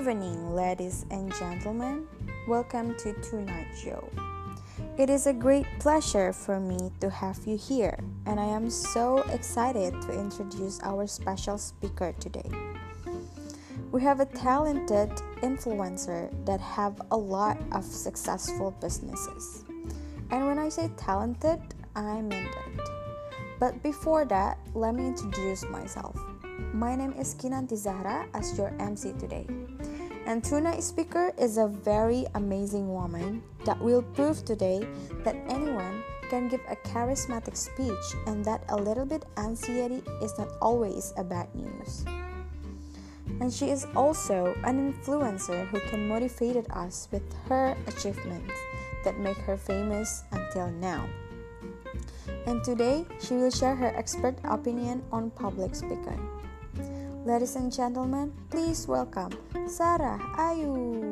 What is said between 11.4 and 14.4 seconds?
speaker today. We have a